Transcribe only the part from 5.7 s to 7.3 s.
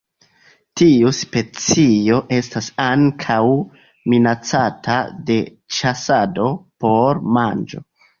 ĉasado por